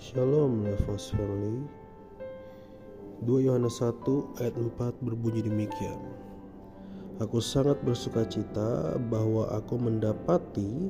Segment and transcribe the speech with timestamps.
[0.00, 1.60] Shalom Levos Family
[3.20, 4.00] 2 Yohanes 1
[4.40, 6.00] ayat 4 berbunyi demikian
[7.20, 10.88] Aku sangat bersuka cita bahwa aku mendapati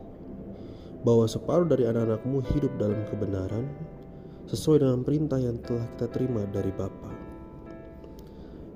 [1.02, 3.66] bahwa separuh dari anak-anakmu hidup dalam kebenaran
[4.46, 7.10] sesuai dengan perintah yang telah kita terima dari Bapa.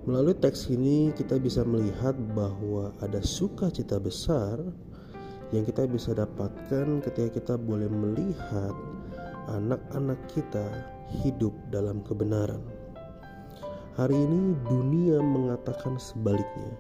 [0.02, 4.58] Melalui teks ini kita bisa melihat bahwa ada sukacita besar
[5.54, 8.74] yang kita bisa dapatkan ketika kita boleh melihat
[9.48, 10.64] anak-anak kita
[11.22, 12.60] hidup dalam kebenaran.
[13.94, 16.74] Hari ini dunia mengatakan sebaliknya.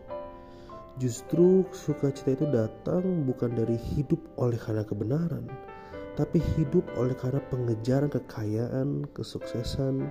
[0.98, 5.46] Justru sukacita itu datang bukan dari hidup oleh karena kebenaran,
[6.14, 10.06] tapi hidup oleh karena pengejaran kekayaan, kesuksesan,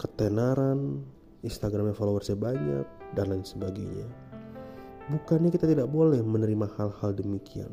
[0.00, 1.04] ketenaran,
[1.44, 2.84] Instagramnya followersnya banyak,
[3.16, 4.08] dan lain sebagainya.
[5.08, 7.72] Bukannya kita tidak boleh menerima hal-hal demikian,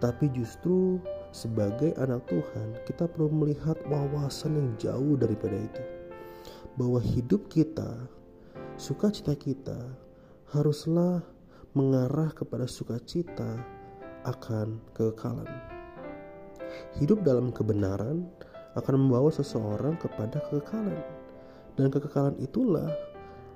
[0.00, 1.00] tapi justru
[1.34, 5.82] sebagai anak Tuhan, kita perlu melihat wawasan yang jauh daripada itu.
[6.78, 8.06] Bahwa hidup kita,
[8.78, 9.98] sukacita kita
[10.54, 11.26] haruslah
[11.74, 13.58] mengarah kepada sukacita
[14.22, 15.50] akan kekekalan.
[17.02, 18.30] Hidup dalam kebenaran
[18.78, 21.02] akan membawa seseorang kepada kekekalan.
[21.74, 22.94] Dan kekekalan itulah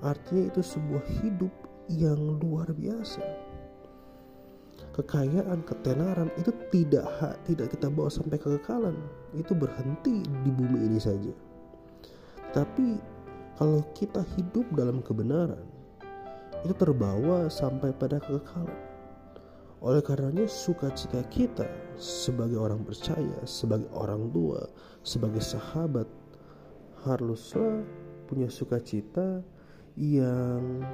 [0.02, 1.54] artinya itu sebuah hidup
[1.86, 3.22] yang luar biasa
[4.98, 7.06] kekayaan, ketenaran itu tidak
[7.46, 8.98] tidak kita bawa sampai kekekalan.
[9.38, 11.30] Itu berhenti di bumi ini saja.
[12.50, 12.98] Tapi
[13.54, 15.62] kalau kita hidup dalam kebenaran,
[16.66, 18.82] itu terbawa sampai pada kekekalan.
[19.78, 24.66] Oleh karenanya sukacita kita sebagai orang percaya, sebagai orang tua,
[25.06, 26.10] sebagai sahabat
[27.06, 27.86] haruslah
[28.26, 29.38] punya sukacita
[29.98, 30.86] yang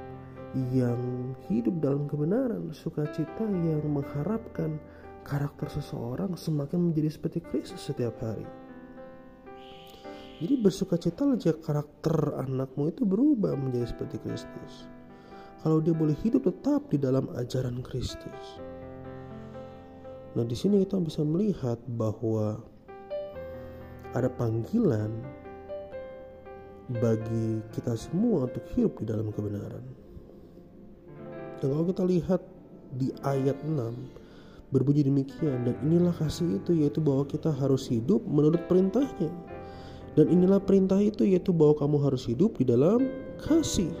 [0.73, 4.81] yang hidup dalam kebenaran, sukacita yang mengharapkan
[5.27, 8.47] karakter seseorang semakin menjadi seperti Kristus setiap hari.
[10.35, 14.91] Jadi bersukacita jika karakter anakmu itu berubah menjadi seperti Kristus.
[15.63, 18.59] Kalau dia boleh hidup tetap di dalam ajaran Kristus.
[20.35, 22.59] Nah, di sini kita bisa melihat bahwa
[24.11, 25.11] ada panggilan
[26.89, 29.81] bagi kita semua untuk hidup di dalam kebenaran.
[31.57, 32.41] Dan kalau kita lihat
[32.95, 33.73] di ayat 6
[34.69, 39.31] berbunyi demikian dan inilah kasih itu yaitu bahwa kita harus hidup menurut perintahnya.
[40.15, 43.03] Dan inilah perintah itu yaitu bahwa kamu harus hidup di dalam
[43.41, 43.91] kasih.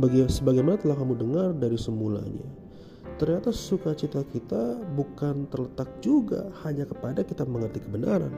[0.00, 2.63] Bagi sebagaimana telah kamu dengar dari semulanya.
[3.14, 8.34] Ternyata sukacita kita bukan terletak juga hanya kepada kita mengerti kebenaran,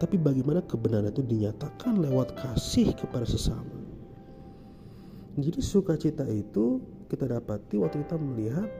[0.00, 3.84] tapi bagaimana kebenaran itu dinyatakan lewat kasih kepada sesama.
[5.36, 6.80] Jadi sukacita itu
[7.12, 8.70] kita dapati waktu kita melihat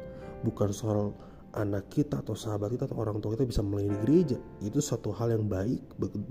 [0.46, 1.12] bukan soal
[1.54, 4.38] anak kita atau sahabat kita atau orang tua kita bisa melayani gereja.
[4.64, 5.82] Itu satu hal yang baik,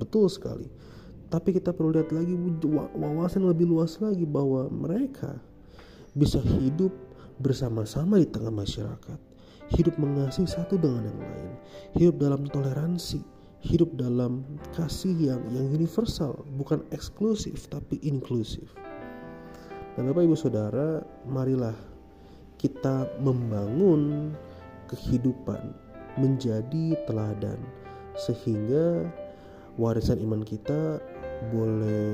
[0.01, 0.65] betul sekali.
[1.29, 2.33] Tapi kita perlu lihat lagi
[2.97, 5.37] wawasan lebih luas lagi bahwa mereka
[6.13, 6.93] bisa hidup
[7.43, 9.19] bersama-sama di tengah masyarakat,
[9.75, 11.51] hidup mengasihi satu dengan yang lain,
[11.99, 13.19] hidup dalam toleransi,
[13.59, 18.71] hidup dalam kasih yang yang universal, bukan eksklusif tapi inklusif.
[19.93, 21.75] Dan Bapak Ibu Saudara, marilah
[22.57, 24.31] kita membangun
[24.87, 25.75] kehidupan
[26.15, 27.59] menjadi teladan
[28.15, 29.09] sehingga
[29.75, 31.01] warisan iman kita
[31.49, 32.13] boleh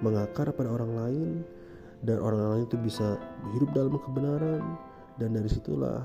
[0.00, 1.30] mengakar pada orang lain
[2.04, 3.20] dan orang lain itu bisa
[3.56, 4.62] hidup dalam kebenaran
[5.20, 6.04] dan dari situlah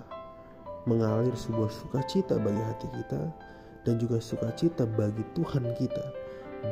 [0.85, 3.21] mengalir sebuah sukacita bagi hati kita
[3.85, 6.05] dan juga sukacita bagi Tuhan kita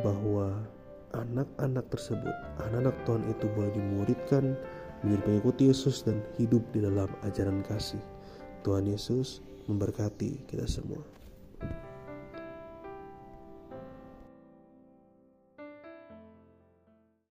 [0.02, 0.50] bahwa
[1.14, 2.34] anak-anak tersebut,
[2.66, 4.58] anak-anak Tuhan itu boleh dimuridkan
[5.06, 8.02] menjadi pengikut Yesus dan hidup di dalam ajaran kasih.
[8.66, 11.00] Tuhan Yesus memberkati kita semua.